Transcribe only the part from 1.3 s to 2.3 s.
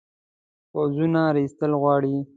را ایستل غواړي.